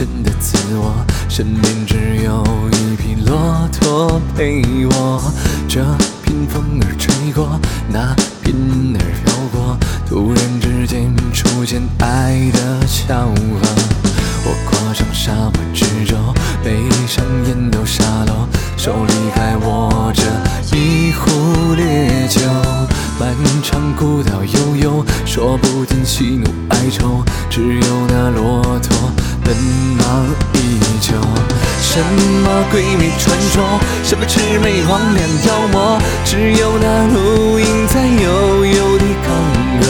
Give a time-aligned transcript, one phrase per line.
[0.00, 0.94] 真的自我，
[1.28, 5.20] 身边只有一匹骆驼陪我。
[5.68, 5.84] 这
[6.22, 8.56] 片风儿吹过，那片
[8.94, 9.76] 儿飘过，
[10.08, 13.68] 突然之间出现爱的巧合。
[14.46, 16.16] 我跨上沙漠之舟，
[16.64, 18.48] 背上烟斗沙漏，
[18.78, 20.22] 手里还握着
[20.74, 22.40] 一壶烈酒。
[23.18, 23.28] 漫
[23.62, 28.89] 长古道悠悠，说不尽喜怒哀愁，只有那骆驼
[29.50, 29.56] 奔
[29.98, 31.14] 忙依旧。
[31.82, 31.98] 什
[32.44, 39.28] 么鬼魅传说，什么魑魅魍魉妖魔，只有那露营在悠悠地高
[39.80, 39.84] 歌。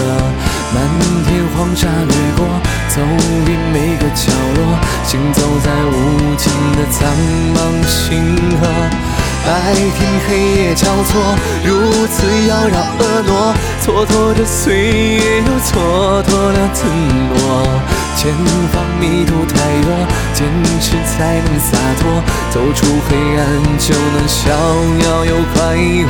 [0.72, 0.80] 漫
[1.26, 2.46] 天黄沙掠过，
[2.88, 3.02] 走
[3.44, 7.06] 遍每个角落，行走在无尽的苍
[7.52, 8.66] 茫星河。
[9.44, 10.28] 白天黑
[10.62, 14.74] 夜交错，如此妖娆婀娜，蹉跎着岁
[15.16, 16.80] 月，又蹉跎了村
[17.34, 17.89] 落。
[18.20, 18.30] 前
[18.70, 19.88] 方迷途太多，
[20.34, 20.46] 坚
[20.78, 23.42] 持才能洒脱，走出黑暗
[23.78, 25.58] 就能逍遥又快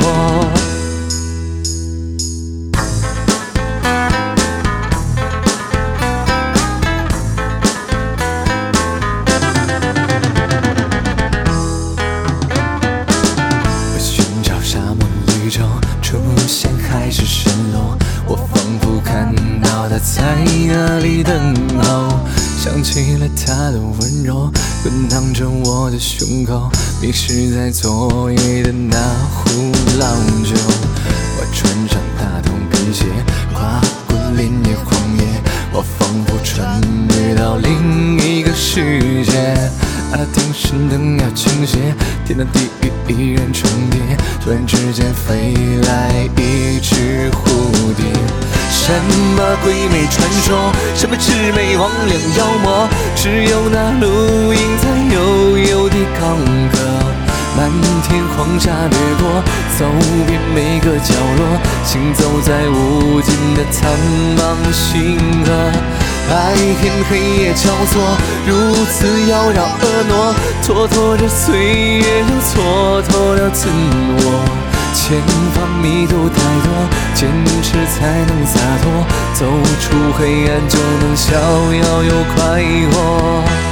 [21.01, 22.19] 里等候，
[22.63, 24.51] 想起了她的温柔，
[24.83, 26.69] 滚烫着我的胸口，
[27.01, 28.97] 迷失在昨夜的那
[29.33, 30.90] 壶老酒。
[42.31, 43.99] 天南地狱依然重叠。
[44.41, 45.53] 突然之间飞
[45.83, 47.43] 来一只蝴
[47.93, 48.05] 蝶，
[48.71, 48.93] 什
[49.35, 52.87] 么鬼魅传说，什么魑魅魍魉妖魔，
[53.17, 56.37] 只有那露营在悠悠地高
[56.71, 56.79] 歌。
[57.57, 57.69] 漫
[58.07, 59.43] 天黄沙掠过，
[59.77, 59.85] 走
[60.25, 63.91] 遍每个角落，行走在无尽的苍
[64.37, 65.51] 茫星河。
[66.31, 70.33] 白天黑夜交错，如此妖娆婀娜，
[70.63, 71.59] 蹉跎着岁
[71.97, 74.23] 月，又蹉跎了自我。
[74.93, 75.19] 前
[75.53, 76.71] 方迷途太多，
[77.13, 77.27] 坚
[77.61, 79.45] 持才能洒脱，走
[79.81, 79.83] 出
[80.17, 82.63] 黑暗就能逍遥又快
[82.93, 83.70] 活。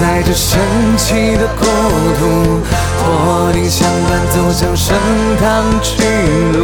[0.00, 0.58] 在这神
[0.96, 1.66] 奇的国
[2.18, 2.62] 度，
[2.98, 4.96] 托定相伴走向升
[5.38, 5.44] 堂
[5.82, 5.92] 之
[6.56, 6.58] 路。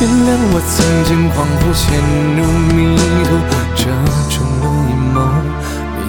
[0.00, 0.74] 原谅我曾
[1.04, 1.82] 经恍惚陷
[2.36, 2.40] 入
[2.72, 3.28] 迷途，
[3.74, 3.80] 这
[4.30, 5.16] 种的阴谋
[5.98, 6.00] 泯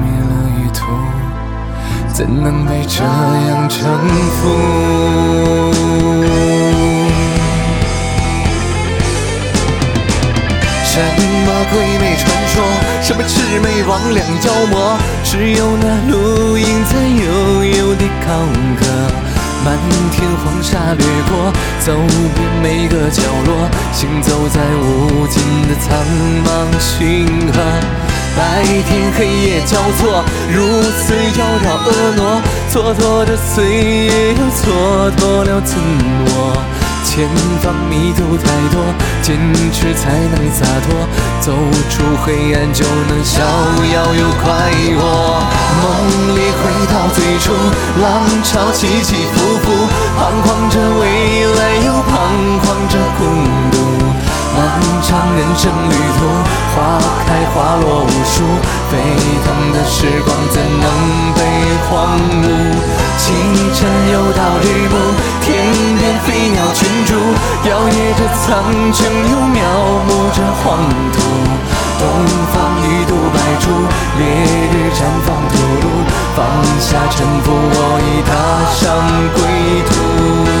[0.00, 0.80] 灭了意图，
[2.12, 3.78] 怎能被这样征
[4.42, 4.42] 服？
[11.00, 11.16] 什
[11.46, 12.62] 么鬼魅传说，
[13.02, 18.28] 什么魑魅魍魉妖魔，只有那露营在悠悠地高
[18.78, 18.84] 歌。
[19.64, 19.78] 漫
[20.12, 21.92] 天黄沙掠过，走
[22.34, 25.88] 遍每个角落，行走在无尽的苍
[26.44, 26.48] 茫
[26.78, 27.60] 星河。
[28.36, 32.42] 白天黑夜交错，如此妖娆婀娜，
[32.72, 35.76] 蹉跎着岁月，又蹉跎了自
[36.26, 36.79] 我。
[37.02, 37.28] 前
[37.62, 38.80] 方迷途太多，
[39.22, 39.36] 坚
[39.72, 41.08] 持才能洒脱，
[41.40, 41.52] 走
[41.88, 45.00] 出黑暗就能逍遥又快活。
[45.82, 45.84] 梦
[46.36, 46.60] 里回
[46.92, 47.52] 到最初，
[48.00, 48.04] 浪
[48.44, 52.12] 潮起起伏伏，彷徨着未来，又彷
[52.62, 53.20] 徨着孤
[53.72, 53.76] 独。
[54.52, 54.58] 漫
[55.02, 56.20] 长人生旅途，
[56.74, 56.78] 花
[57.26, 58.44] 开花落无数，
[58.90, 58.92] 沸
[59.44, 60.84] 腾的时光怎能
[61.34, 61.38] 被
[61.88, 61.90] 荒
[62.42, 62.44] 芜？
[63.16, 63.26] 清
[63.74, 63.78] 晨
[64.12, 64.79] 又到日，
[67.68, 68.48] 摇曳着苍
[68.92, 68.98] 穹，
[69.30, 69.58] 又描
[70.08, 70.78] 摹着黄
[71.12, 71.18] 土。
[71.98, 72.02] 东
[72.52, 73.70] 方一度白出，
[74.18, 74.20] 烈
[74.72, 75.86] 日绽放吐露，
[76.34, 76.38] 放
[76.80, 78.30] 下沉浮，我已踏
[78.74, 78.80] 上
[79.34, 79.38] 归
[79.88, 80.59] 途。